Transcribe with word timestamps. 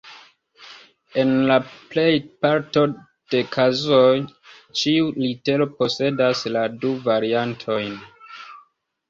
En 1.23 1.33
la 1.51 1.57
plej 1.91 2.05
parto 2.45 2.83
de 3.35 3.41
kazoj, 3.57 4.09
ĉiu 4.81 5.13
litero 5.27 5.69
posedas 5.83 6.43
la 6.57 6.65
du 6.81 6.97
variantojn. 7.07 7.95